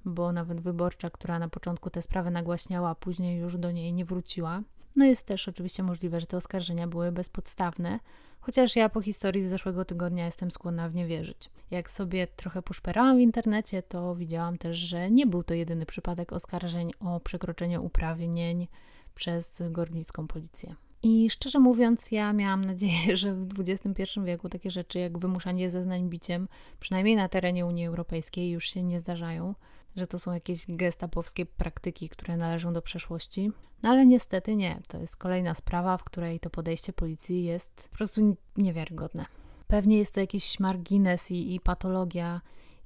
[0.05, 4.63] bo nawet wyborcza, która na początku tę sprawę nagłaśniała, później już do niej nie wróciła.
[4.97, 7.99] No jest też oczywiście możliwe, że te oskarżenia były bezpodstawne,
[8.41, 11.51] chociaż ja po historii z zeszłego tygodnia jestem skłonna w nie wierzyć.
[11.71, 16.33] Jak sobie trochę poszperałam w internecie, to widziałam też, że nie był to jedyny przypadek
[16.33, 18.69] oskarżeń o przekroczenie uprawnień
[19.15, 20.75] przez gorlicką policję.
[21.05, 26.09] I szczerze mówiąc, ja miałam nadzieję, że w XXI wieku takie rzeczy jak wymuszanie zeznań
[26.09, 26.49] biciem,
[26.81, 29.55] przynajmniej na terenie Unii Europejskiej, już się nie zdarzają
[29.97, 33.53] że to są jakieś gestapowskie praktyki, które należą do przeszłości.
[33.83, 34.81] No ale niestety nie.
[34.89, 39.27] To jest kolejna sprawa, w której to podejście policji jest po prostu niewiarygodne.
[39.67, 42.41] Pewnie jest to jakiś margines i, i patologia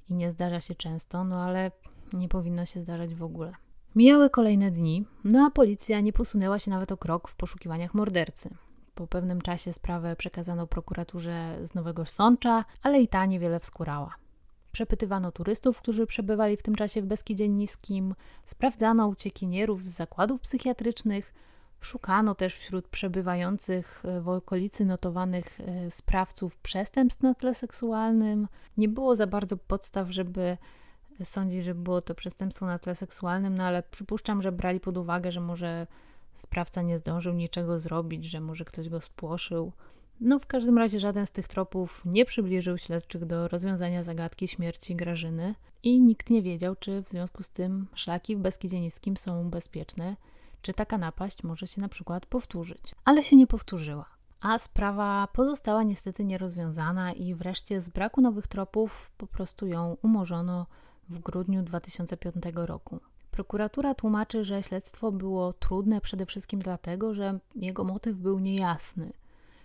[0.09, 1.71] i nie zdarza się często, no ale
[2.13, 3.53] nie powinno się zdarzać w ogóle.
[3.95, 8.49] Mijały kolejne dni, no a policja nie posunęła się nawet o krok w poszukiwaniach mordercy.
[8.95, 14.15] Po pewnym czasie sprawę przekazano prokuraturze z Nowego Sącza, ale i ta niewiele wskórała.
[14.71, 21.33] Przepytywano turystów, którzy przebywali w tym czasie w Beskidzie Niskim, sprawdzano uciekinierów z zakładów psychiatrycznych,
[21.81, 28.47] szukano też wśród przebywających e, w okolicy notowanych e, sprawców przestępstw na tle seksualnym.
[28.77, 30.57] Nie było za bardzo podstaw, żeby
[31.25, 35.31] sądzić, że było to przestępstwo na tle seksualnym, no ale przypuszczam, że brali pod uwagę,
[35.31, 35.87] że może
[36.35, 39.71] sprawca nie zdążył niczego zrobić, że może ktoś go spłoszył.
[40.19, 44.95] No w każdym razie żaden z tych tropów nie przybliżył śledczych do rozwiązania zagadki śmierci
[44.95, 48.77] Grażyny i nikt nie wiedział, czy w związku z tym szlaki w Beskidzie
[49.17, 50.15] są bezpieczne,
[50.61, 52.95] czy taka napaść może się na przykład powtórzyć.
[53.05, 54.05] Ale się nie powtórzyła.
[54.41, 60.65] A sprawa pozostała niestety nierozwiązana i wreszcie z braku nowych tropów po prostu ją umorzono
[61.09, 62.99] w grudniu 2005 roku.
[63.31, 69.13] Prokuratura tłumaczy, że śledztwo było trudne przede wszystkim dlatego, że jego motyw był niejasny–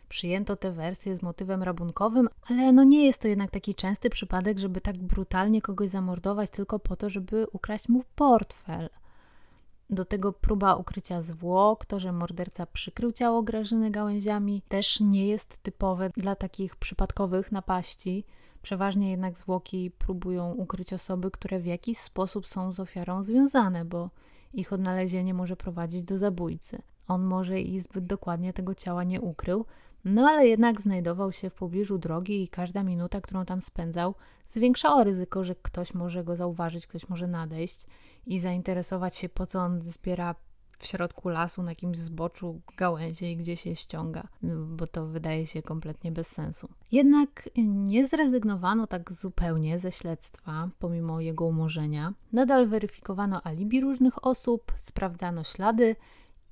[0.08, 4.58] przyjęto tę wersję z motywem rabunkowym, ale no nie jest to jednak taki częsty przypadek,
[4.58, 8.88] żeby tak brutalnie kogoś zamordować tylko po to, żeby ukraść mu portfel.
[9.90, 15.62] Do tego próba ukrycia zwłok, to, że morderca przykrył ciało Grażyny gałęziami, też nie jest
[15.62, 18.24] typowe dla takich przypadkowych napaści.
[18.64, 24.10] Przeważnie jednak zwłoki próbują ukryć osoby, które w jakiś sposób są z ofiarą związane, bo
[24.54, 26.82] ich odnalezienie może prowadzić do zabójcy.
[27.08, 29.64] On może i zbyt dokładnie tego ciała nie ukrył,
[30.04, 34.14] no ale jednak znajdował się w pobliżu drogi i każda minuta, którą tam spędzał,
[34.54, 37.86] zwiększało ryzyko, że ktoś może go zauważyć, ktoś może nadejść
[38.26, 40.34] i zainteresować się, po co on zbiera
[40.84, 44.28] w środku lasu, na jakimś zboczu gałęzie i gdzie się ściąga,
[44.66, 46.68] bo to wydaje się kompletnie bez sensu.
[46.92, 52.12] Jednak nie zrezygnowano tak zupełnie ze śledztwa, pomimo jego umorzenia.
[52.32, 55.96] Nadal weryfikowano alibi różnych osób, sprawdzano ślady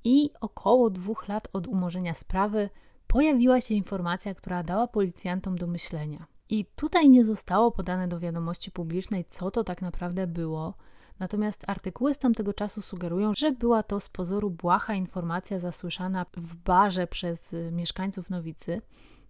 [0.03, 2.69] i około dwóch lat od umorzenia sprawy
[3.07, 6.25] pojawiła się informacja, która dała policjantom do myślenia.
[6.49, 10.73] I tutaj nie zostało podane do wiadomości publicznej, co to tak naprawdę było.
[11.19, 16.55] Natomiast artykuły z tamtego czasu sugerują, że była to z pozoru błaha informacja zasłyszana w
[16.55, 18.81] barze przez y, mieszkańców Nowicy.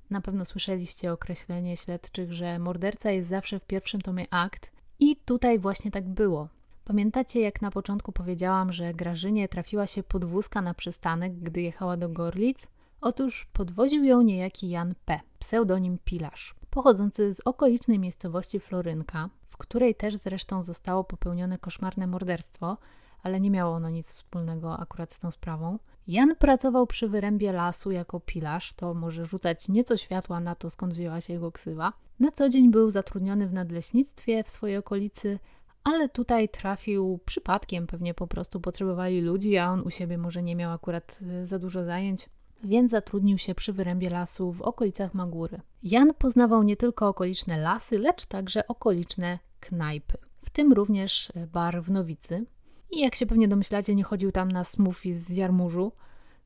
[0.09, 5.59] Na pewno słyszeliście określenie śledczych, że morderca jest zawsze w pierwszym tomie akt, i tutaj
[5.59, 6.47] właśnie tak było.
[6.85, 12.09] Pamiętacie, jak na początku powiedziałam, że Grażynie trafiła się podwózka na przystanek, gdy jechała do
[12.09, 12.67] Gorlic?
[13.01, 19.95] Otóż podwoził ją niejaki Jan P., pseudonim Pilarz, pochodzący z okolicznej miejscowości Florynka, w której
[19.95, 22.77] też zresztą zostało popełnione koszmarne morderstwo,
[23.23, 25.79] ale nie miało ono nic wspólnego akurat z tą sprawą.
[26.07, 30.93] Jan pracował przy wyrębie lasu jako pilarz, to może rzucać nieco światła na to, skąd
[30.93, 31.93] wzięła się jego ksywa.
[32.19, 35.39] Na co dzień był zatrudniony w nadleśnictwie w swojej okolicy,
[35.83, 40.55] ale tutaj trafił przypadkiem, pewnie po prostu potrzebowali ludzi, a on u siebie może nie
[40.55, 42.29] miał akurat y, za dużo zajęć
[42.63, 45.59] więc zatrudnił się przy wyrębie lasu w okolicach Magóry.
[45.83, 51.91] Jan poznawał nie tylko okoliczne lasy, lecz także okoliczne knajpy, w tym również bar w
[51.91, 52.45] Nowicy.
[52.91, 55.91] I jak się pewnie domyślacie, nie chodził tam na smoothie z jarmużu,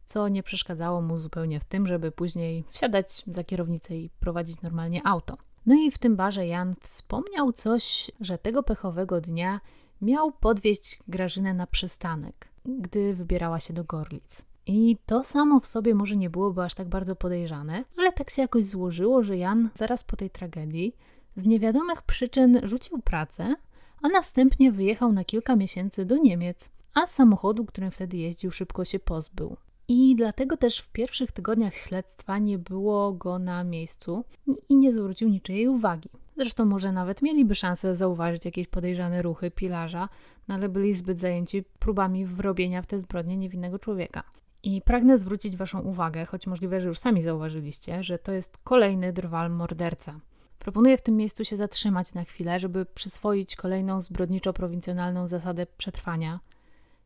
[0.06, 5.08] co nie przeszkadzało mu zupełnie w tym, żeby później wsiadać za kierownicę i prowadzić normalnie
[5.08, 5.38] auto.
[5.66, 9.62] No i w tym barze Jan wspomniał coś, że tego pechowego dnia
[10.02, 14.46] miał podwieźć Grażynę na przystanek, gdy wybierała się do Gorlic.
[14.68, 18.42] I to samo w sobie może nie byłoby aż tak bardzo podejrzane, ale tak się
[18.42, 20.96] jakoś złożyło, że Jan zaraz po tej tragedii
[21.38, 23.56] z niewiadomych przyczyn rzucił pracę,
[24.02, 29.00] a następnie wyjechał na kilka miesięcy do Niemiec, a samochodu, którym wtedy jeździł, szybko się
[29.00, 29.58] pozbył.
[29.88, 34.24] I dlatego też w pierwszych tygodniach śledztwa nie było go na miejscu
[34.70, 36.10] i nie zwrócił niczyjej uwagi.
[36.38, 40.10] Zresztą może nawet mieliby szansę zauważyć jakieś podejrzane ruchy pilarza,
[40.48, 44.24] no ale byli zbyt zajęci próbami wrobienia w te zbrodnie niewinnego człowieka.
[44.68, 49.14] I pragnę zwrócić Waszą uwagę, choć możliwe, że już sami zauważyliście, że to jest kolejny
[49.14, 50.20] drwal morderca.
[50.60, 56.40] Proponuję w tym miejscu się zatrzymać na chwilę, żeby przyswoić kolejną zbrodniczo-prowincjonalną zasadę przetrwania.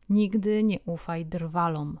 [0.08, 1.98] Nigdy nie ufaj drwalom.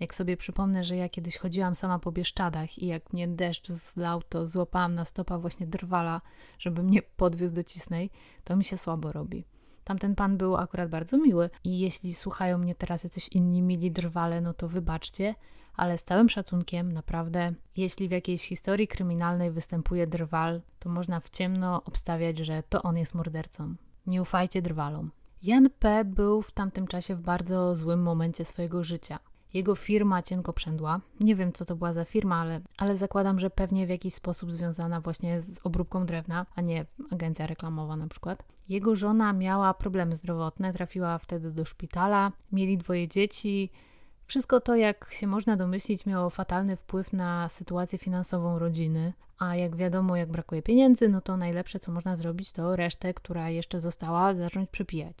[0.00, 4.22] Jak sobie przypomnę, że ja kiedyś chodziłam sama po Bieszczadach i jak mnie deszcz zlał,
[4.22, 6.20] to złapałam na stopa właśnie drwala,
[6.58, 8.10] żeby mnie podwiózł do Cisnej,
[8.44, 9.44] to mi się słabo robi.
[9.84, 14.40] Tamten pan był akurat bardzo miły i jeśli słuchają mnie teraz jacyś inni mili drwale,
[14.40, 15.34] no to wybaczcie,
[15.76, 21.30] ale z całym szacunkiem, naprawdę, jeśli w jakiejś historii kryminalnej występuje drwal, to można w
[21.30, 23.74] ciemno obstawiać, że to on jest mordercą.
[24.06, 25.10] Nie ufajcie drwalom.
[25.42, 26.04] Jan P.
[26.04, 29.18] był w tamtym czasie w bardzo złym momencie swojego życia.
[29.54, 31.00] Jego firma cienko przędła.
[31.20, 34.52] Nie wiem, co to była za firma, ale, ale zakładam, że pewnie w jakiś sposób
[34.52, 38.44] związana właśnie z obróbką drewna, a nie agencja reklamowa na przykład.
[38.68, 43.70] Jego żona miała problemy zdrowotne, trafiła wtedy do szpitala, mieli dwoje dzieci.
[44.26, 49.76] Wszystko to, jak się można domyślić, miało fatalny wpływ na sytuację finansową rodziny, a jak
[49.76, 54.34] wiadomo, jak brakuje pieniędzy, no to najlepsze, co można zrobić, to resztę, która jeszcze została,
[54.34, 55.16] zacząć przepijać.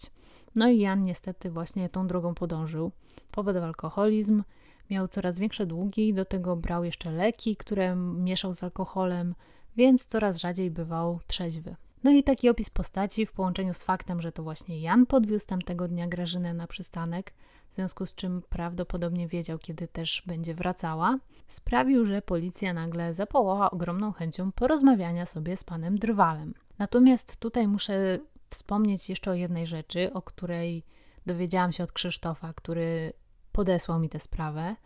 [0.54, 2.92] No i Jan niestety właśnie tą drogą podążył.
[3.30, 4.42] Popadł alkoholizm,
[4.90, 9.34] miał coraz większe długi, do tego brał jeszcze leki, które mieszał z alkoholem,
[9.76, 11.76] więc coraz rzadziej bywał trzeźwy.
[12.04, 15.88] No i taki opis postaci w połączeniu z faktem, że to właśnie Jan podwiózł tamtego
[15.88, 17.32] dnia Grażynę na przystanek,
[17.70, 23.70] w związku z czym prawdopodobnie wiedział, kiedy też będzie wracała, sprawił, że policja nagle zapołała
[23.70, 26.54] ogromną chęcią porozmawiania sobie z panem Drwalem.
[26.78, 28.18] Natomiast tutaj muszę
[28.50, 30.84] wspomnieć jeszcze o jednej rzeczy, o której
[31.26, 33.12] dowiedziałam się od Krzysztofa, który
[33.52, 34.76] podesłał mi tę sprawę,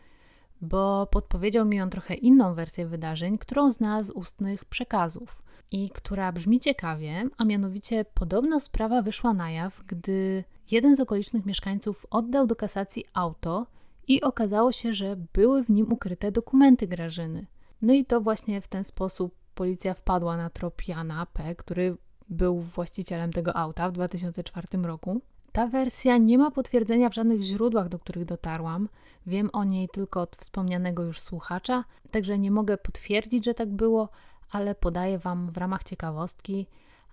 [0.60, 6.32] bo podpowiedział mi on trochę inną wersję wydarzeń, którą zna z ustnych przekazów i która
[6.32, 12.46] brzmi ciekawie, a mianowicie podobno sprawa wyszła na jaw, gdy jeden z okolicznych mieszkańców oddał
[12.46, 13.66] do kasacji auto
[14.08, 17.46] i okazało się, że były w nim ukryte dokumenty Grażyny.
[17.82, 21.96] No i to właśnie w ten sposób policja wpadła na trop Jana P., który
[22.28, 25.20] był właścicielem tego auta w 2004 roku.
[25.52, 28.88] Ta wersja nie ma potwierdzenia w żadnych źródłach, do których dotarłam.
[29.26, 34.08] Wiem o niej tylko od wspomnianego już słuchacza, także nie mogę potwierdzić, że tak było,
[34.50, 36.66] ale podaję Wam w ramach ciekawostki.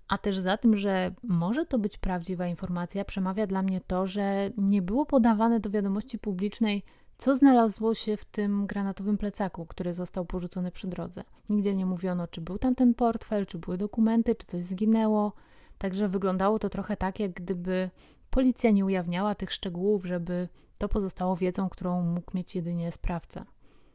[0.08, 4.50] A też za tym, że może to być prawdziwa informacja, przemawia dla mnie to, że
[4.56, 6.82] nie było podawane do wiadomości publicznej
[7.18, 11.24] co znalazło się w tym granatowym plecaku, który został porzucony przy drodze?
[11.50, 15.32] Nigdzie nie mówiono, czy był tam ten portfel, czy były dokumenty, czy coś zginęło.
[15.78, 17.90] Także wyglądało to trochę tak, jak gdyby
[18.30, 23.46] policja nie ujawniała tych szczegółów, żeby to pozostało wiedzą, którą mógł mieć jedynie sprawca.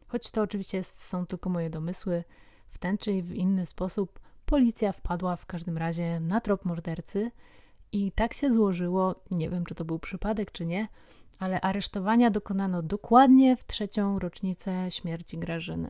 [0.07, 2.23] Choć to oczywiście są tylko moje domysły,
[2.71, 7.31] w ten czy w inny sposób policja wpadła w każdym razie na trop mordercy
[7.91, 10.87] i tak się złożyło, nie wiem czy to był przypadek czy nie,
[11.39, 15.89] ale aresztowania dokonano dokładnie w trzecią rocznicę śmierci Grażyny.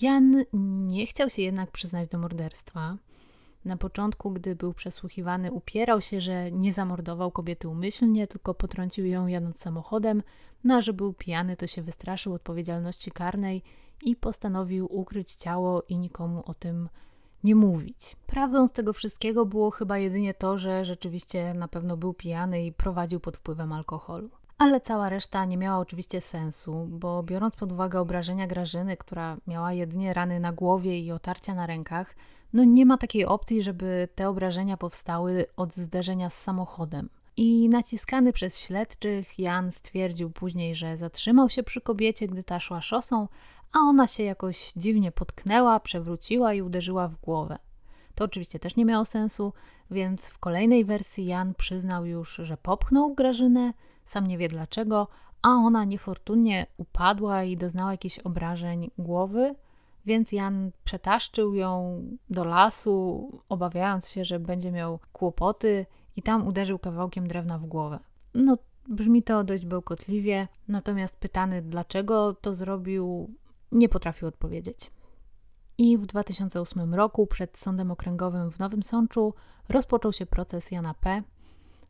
[0.00, 0.44] Jan
[0.88, 2.96] nie chciał się jednak przyznać do morderstwa.
[3.68, 9.26] Na początku, gdy był przesłuchiwany, upierał się, że nie zamordował kobiety umyślnie, tylko potrącił ją
[9.26, 10.22] jadąc samochodem,
[10.64, 13.62] no że był pijany, to się wystraszył odpowiedzialności karnej
[14.02, 16.88] i postanowił ukryć ciało i nikomu o tym
[17.44, 18.16] nie mówić.
[18.26, 23.20] Prawdą tego wszystkiego było chyba jedynie to, że rzeczywiście na pewno był pijany i prowadził
[23.20, 24.30] pod wpływem alkoholu.
[24.58, 29.72] Ale cała reszta nie miała oczywiście sensu, bo biorąc pod uwagę obrażenia Grażyny, która miała
[29.72, 32.14] jedynie rany na głowie i otarcia na rękach,
[32.52, 37.08] no nie ma takiej opcji, żeby te obrażenia powstały od zderzenia z samochodem.
[37.36, 42.80] I naciskany przez śledczych, Jan stwierdził później, że zatrzymał się przy kobiecie, gdy ta szła
[42.82, 43.28] szosą,
[43.72, 47.58] a ona się jakoś dziwnie potknęła, przewróciła i uderzyła w głowę.
[48.14, 49.52] To oczywiście też nie miało sensu,
[49.90, 53.72] więc w kolejnej wersji Jan przyznał już, że popchnął Grażynę,
[54.06, 55.08] sam nie wie dlaczego,
[55.42, 59.54] a ona niefortunnie upadła i doznała jakichś obrażeń głowy,
[60.08, 66.78] więc Jan przetaszczył ją do lasu, obawiając się, że będzie miał kłopoty, i tam uderzył
[66.78, 67.98] kawałkiem drewna w głowę.
[68.34, 73.34] No, brzmi to dość bełkotliwie, natomiast pytany, dlaczego to zrobił,
[73.72, 74.90] nie potrafił odpowiedzieć.
[75.78, 79.34] I w 2008 roku przed Sądem Okręgowym w Nowym Sączu
[79.68, 81.22] rozpoczął się proces Jana P.,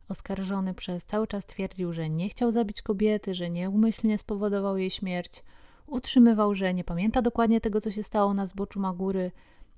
[0.09, 5.43] Oskarżony przez cały czas twierdził, że nie chciał zabić kobiety, że nieumyślnie spowodował jej śmierć.
[5.89, 9.31] Utrzymywał, że nie pamięta dokładnie tego, co się stało na zboczu Magury,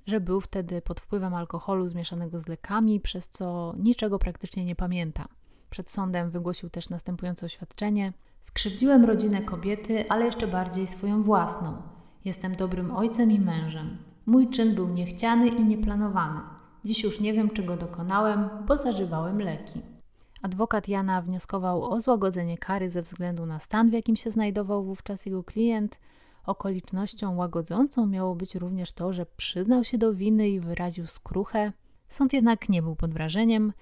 [0.06, 5.28] że był wtedy pod wpływem alkoholu zmieszanego z lekami, przez co niczego praktycznie nie pamięta.
[5.70, 11.82] Przed sądem wygłosił też następujące oświadczenie: Skrzywdziłem rodzinę kobiety, ale jeszcze bardziej swoją własną.
[12.26, 13.98] Jestem dobrym ojcem i mężem.
[14.26, 16.40] Mój czyn był niechciany i nieplanowany.
[16.86, 19.82] Dziś już nie wiem, czego dokonałem, bo zażywałem leki.
[20.42, 25.26] Adwokat Jana wnioskował o złagodzenie kary ze względu na stan, w jakim się znajdował wówczas
[25.26, 26.00] jego klient.
[26.46, 31.74] Okolicznością łagodzącą miało być również to, że przyznał się do winy i wyraził skruchę.
[32.10, 33.74] Sąd jednak nie był pod wrażeniem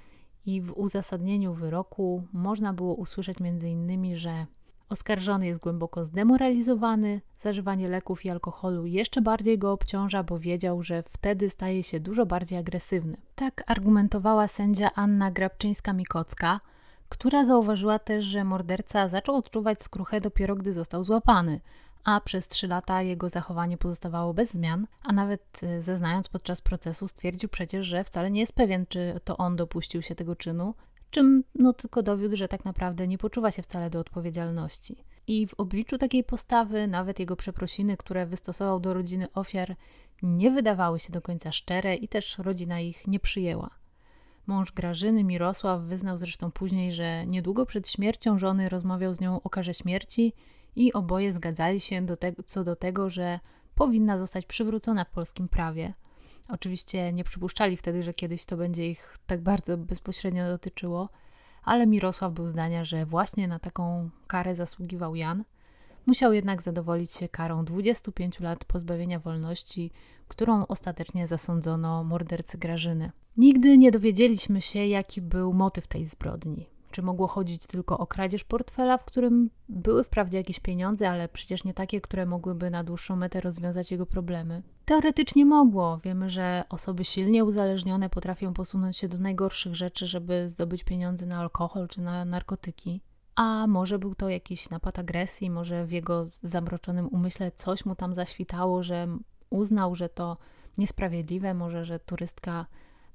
[0.46, 4.46] i w uzasadnieniu wyroku można było usłyszeć m.in., że
[4.90, 11.04] Oskarżony jest głęboko zdemoralizowany, zażywanie leków i alkoholu jeszcze bardziej go obciąża, bo wiedział, że
[11.04, 13.18] wtedy staje się dużo bardziej agresywny.
[13.36, 16.60] Tak argumentowała sędzia Anna Grabczyńska-Mikocka,
[17.10, 21.62] która zauważyła też, że morderca zaczął odczuwać skruchę dopiero gdy został złapany,
[22.04, 27.08] a przez trzy lata jego zachowanie pozostawało bez zmian, a nawet e, zeznając podczas procesu
[27.08, 30.74] stwierdził przecież, że wcale nie jest pewien, czy to on dopuścił się tego czynu,
[31.10, 35.04] czym no tylko dowiódł, że tak naprawdę nie poczuwa się wcale do odpowiedzialności.
[35.28, 39.76] I w obliczu takiej postawy nawet jego przeprosiny, które wystosował do rodziny ofiar,
[40.24, 43.70] nie wydawały się do końca szczere i też rodzina ich nie przyjęła.
[44.48, 49.50] Mąż Grażyny, Mirosław, wyznał zresztą później, że niedługo przed śmiercią żony rozmawiał z nią o
[49.50, 50.34] karze śmierci
[50.76, 53.40] i oboje zgadzali się do te- co do tego, że
[53.76, 55.94] powinna zostać przywrócona w polskim prawie–
[56.50, 61.10] Oczywiście nie przypuszczali wtedy, że kiedyś to będzie ich tak bardzo bezpośrednio dotyczyło,
[61.64, 65.44] ale Mirosław był zdania, że właśnie na taką karę zasługiwał Jan.
[66.06, 69.92] Musiał jednak zadowolić się karą 25 lat pozbawienia wolności,
[70.28, 73.12] którą ostatecznie zasądzono mordercy Grażyny.
[73.38, 76.79] Nigdy nie dowiedzieliśmy się, jaki był motyw tej zbrodni.
[76.92, 81.64] Czy mogło chodzić tylko o kradzież portfela, w którym były wprawdzie jakieś pieniądze, ale przecież
[81.64, 84.64] nie takie, które mogłyby na dłuższą metę rozwiązać jego problemy?
[84.86, 86.00] Teoretycznie mogło.
[86.04, 91.40] Wiemy, że osoby silnie uzależnione potrafią posunąć się do najgorszych rzeczy, żeby zdobyć pieniądze na
[91.40, 93.02] alkohol czy na narkotyki.
[93.36, 98.14] A może był to jakiś napad agresji, może w jego zamroczonym umyśle coś mu tam
[98.14, 99.08] zaświtało, że
[99.50, 100.38] uznał, że to
[100.78, 102.66] niesprawiedliwe, może że turystka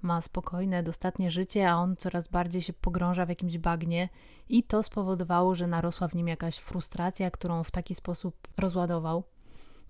[0.03, 4.09] ma spokojne, dostatnie życie, a on coraz bardziej się pogrąża w jakimś bagnie
[4.49, 9.25] i to spowodowało, że narosła w nim jakaś frustracja, którą w taki sposób rozładował.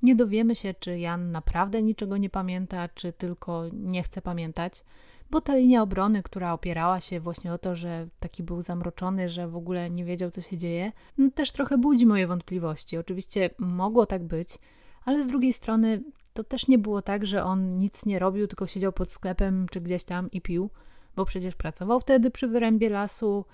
[0.03, 4.85] Nie dowiemy się, czy Jan naprawdę niczego nie pamięta, czy tylko nie chce pamiętać,
[5.31, 9.49] bo ta linia obrony, która opierała się właśnie o to, że taki był zamroczony, że
[9.49, 12.99] w ogóle nie wiedział, co się dzieje, no też trochę budzi moje wątpliwości.
[12.99, 14.59] Oczywiście mogło tak być,
[15.05, 16.03] ale z drugiej strony
[16.35, 19.81] to też nie było tak, że on nic nie robił, tylko siedział pod sklepem czy
[19.81, 20.71] gdzieś tam i pił,
[21.17, 23.45] bo przecież pracował wtedy przy wyrębie lasu,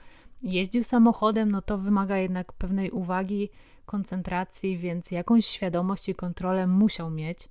[0.42, 3.50] jeździł samochodem, no to wymaga jednak pewnej uwagi,
[3.86, 7.48] koncentracji, więc jakąś świadomość i kontrolę musiał mieć.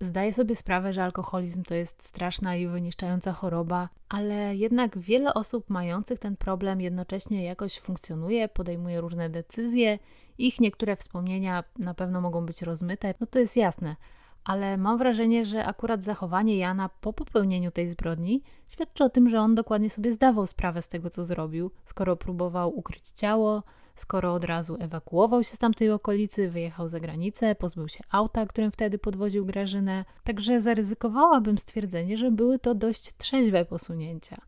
[0.00, 5.70] Zdaję sobie sprawę, że alkoholizm to jest straszna i wyniszczająca choroba, ale jednak wiele osób
[5.70, 9.98] mających ten problem jednocześnie jakoś funkcjonuje, podejmuje różne decyzje,
[10.38, 13.96] ich niektóre wspomnienia na pewno mogą być rozmyte, no to jest jasne,
[14.48, 19.40] ale mam wrażenie, że akurat zachowanie Jana po popełnieniu tej zbrodni świadczy o tym, że
[19.40, 23.62] on dokładnie sobie zdawał sprawę z tego, co zrobił, skoro próbował ukryć ciało,
[23.94, 28.70] skoro od razu ewakuował się z tamtej okolicy, wyjechał za granicę, pozbył się auta, którym
[28.70, 30.04] wtedy podwoził Grażynę.
[30.24, 34.40] Także zaryzykowałabym stwierdzenie, że były to dość trzeźwe posunięcia.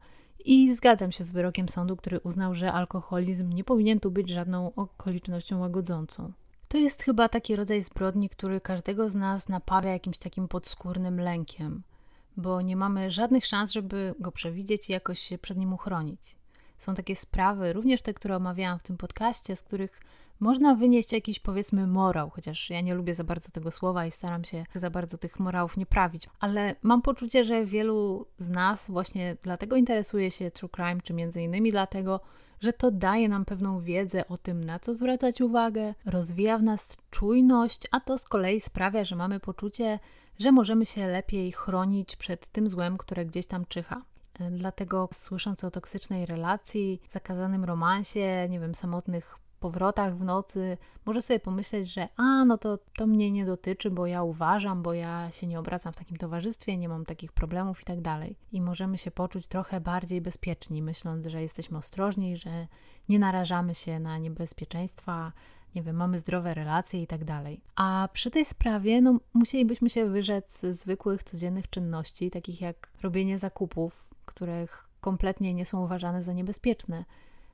[0.44, 4.74] I zgadzam się z wyrokiem sądu, który uznał, że alkoholizm nie powinien tu być żadną
[4.74, 6.32] okolicznością łagodzącą.
[6.70, 11.82] To jest chyba taki rodzaj zbrodni, który każdego z nas napawia jakimś takim podskórnym lękiem,
[12.36, 16.36] bo nie mamy żadnych szans, żeby go przewidzieć i jakoś się przed nim uchronić.
[16.76, 20.00] Są takie sprawy, również te, które omawiałam w tym podcaście, z których
[20.40, 24.44] można wynieść jakiś powiedzmy morał, chociaż ja nie lubię za bardzo tego słowa i staram
[24.44, 29.36] się za bardzo tych morałów nie prawić, ale mam poczucie, że wielu z nas właśnie
[29.42, 32.20] dlatego interesuje się true crime, czy między innymi dlatego,
[32.60, 36.96] że to daje nam pewną wiedzę o tym, na co zwracać uwagę, rozwija w nas
[37.10, 39.98] czujność, a to z kolei sprawia, że mamy poczucie,
[40.38, 44.02] że możemy się lepiej chronić przed tym złem, które gdzieś tam czyha.
[44.50, 51.40] Dlatego słysząc o toksycznej relacji, zakazanym romansie, nie wiem, samotnych powrotach w nocy, może sobie
[51.40, 55.46] pomyśleć, że a, no to, to mnie nie dotyczy, bo ja uważam, bo ja się
[55.46, 58.36] nie obracam w takim towarzystwie, nie mam takich problemów i tak dalej.
[58.52, 62.66] I możemy się poczuć trochę bardziej bezpieczni, myśląc, że jesteśmy ostrożni, że
[63.08, 65.32] nie narażamy się na niebezpieczeństwa,
[65.74, 67.60] nie wiem, mamy zdrowe relacje i tak dalej.
[67.76, 74.04] A przy tej sprawie, no, musielibyśmy się wyrzec zwykłych, codziennych czynności, takich jak robienie zakupów,
[74.24, 77.04] których kompletnie nie są uważane za niebezpieczne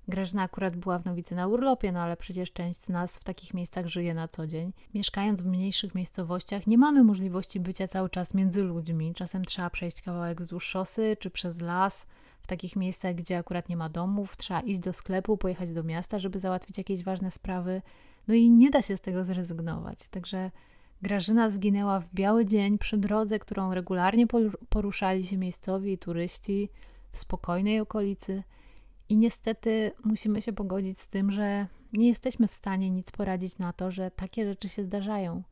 [0.09, 3.55] Grażyna akurat była w Nowicy na urlopie, no ale przecież część z nas w takich
[3.55, 4.73] miejscach żyje na co dzień.
[4.95, 9.15] Mieszkając w mniejszych miejscowościach nie mamy możliwości bycia cały czas między ludźmi.
[9.15, 12.07] Czasem trzeba przejść kawałek wzdłuż szosy czy przez las.
[12.43, 16.19] W takich miejscach, gdzie akurat nie ma domów, trzeba iść do sklepu, pojechać do miasta,
[16.19, 17.83] żeby załatwić jakieś ważne sprawy.
[18.29, 20.09] No i nie da się z tego zrezygnować.
[20.09, 20.51] Także
[21.03, 24.27] Grażyna zginęła w biały dzień przy drodze, którą regularnie
[24.69, 26.69] poruszali się miejscowi turyści
[27.13, 28.43] w spokojnej okolicy.
[29.09, 33.73] I niestety musimy się pogodzić z tym, że nie jesteśmy w stanie nic poradzić na
[33.73, 35.43] to, że takie rzeczy się zdarzają.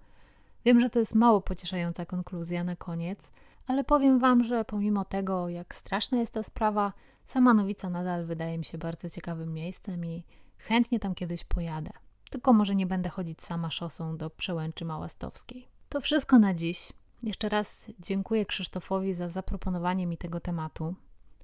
[0.64, 3.30] Wiem, że to jest mało pocieszająca konkluzja na koniec,
[3.66, 6.92] ale powiem Wam, że pomimo tego, jak straszna jest ta sprawa,
[7.26, 10.24] sama Nowica nadal wydaje mi się bardzo ciekawym miejscem i
[10.58, 11.90] chętnie tam kiedyś pojadę.
[12.30, 15.68] Tylko może nie będę chodzić sama szosą do przełęczy małastowskiej.
[15.88, 16.92] To wszystko na dziś.
[17.22, 20.94] Jeszcze raz dziękuję Krzysztofowi za zaproponowanie mi tego tematu.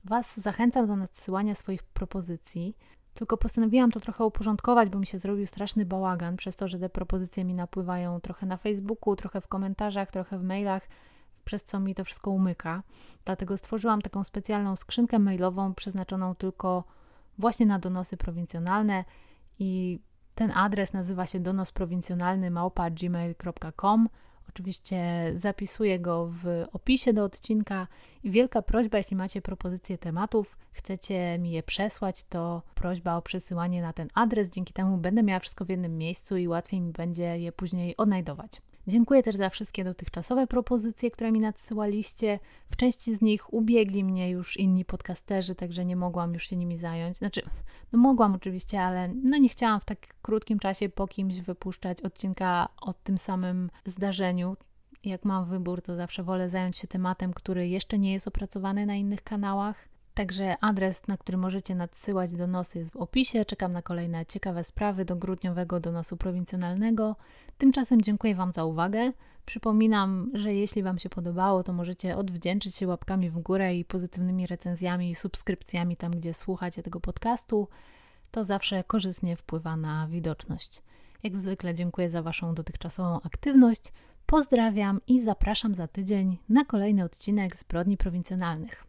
[0.04, 2.76] Was zachęcam do nadsyłania swoich propozycji,
[3.14, 6.88] tylko postanowiłam to trochę uporządkować, bo mi się zrobił straszny bałagan przez to, że te
[6.88, 10.88] propozycje mi napływają trochę na Facebooku, trochę w komentarzach, trochę w mailach,
[11.44, 12.82] przez co mi to wszystko umyka.
[13.24, 16.84] Dlatego stworzyłam taką specjalną skrzynkę mailową przeznaczoną tylko
[17.38, 19.04] właśnie na donosy prowincjonalne
[19.58, 20.00] i
[20.34, 24.08] ten adres nazywa się donosprowincjonalny małpa.gmail.com.
[24.54, 27.86] Oczywiście zapisuję go w opisie do odcinka
[28.22, 33.82] i wielka prośba, jeśli macie propozycje tematów, chcecie mi je przesłać, to prośba o przesyłanie
[33.82, 34.50] na ten adres.
[34.50, 38.62] Dzięki temu będę miała wszystko w jednym miejscu i łatwiej mi będzie je później odnajdować.
[38.86, 42.38] Dziękuję też za wszystkie dotychczasowe propozycje, które mi nadsyłaliście.
[42.70, 46.76] W części z nich ubiegli mnie już inni podcasterzy, także nie mogłam już się nimi
[46.78, 47.18] zająć.
[47.18, 47.42] Znaczy,
[47.92, 52.68] no mogłam oczywiście, ale no nie chciałam w tak krótkim czasie po kimś wypuszczać odcinka
[52.80, 54.56] o tym samym zdarzeniu.
[55.04, 58.94] Jak mam wybór, to zawsze wolę zająć się tematem, który jeszcze nie jest opracowany na
[58.94, 59.89] innych kanałach.
[60.20, 63.44] Także adres, na który możecie nadsyłać donosy jest w opisie.
[63.44, 67.16] Czekam na kolejne ciekawe sprawy do grudniowego donosu prowincjonalnego.
[67.58, 69.12] Tymczasem dziękuję Wam za uwagę.
[69.46, 74.46] Przypominam, że jeśli Wam się podobało, to możecie odwdzięczyć się łapkami w górę i pozytywnymi
[74.46, 77.68] recenzjami i subskrypcjami tam, gdzie słuchacie tego podcastu.
[78.30, 80.82] To zawsze korzystnie wpływa na widoczność.
[81.22, 83.92] Jak zwykle dziękuję za Waszą dotychczasową aktywność.
[84.26, 88.86] Pozdrawiam i zapraszam za tydzień na kolejny odcinek Zbrodni Prowincjonalnych.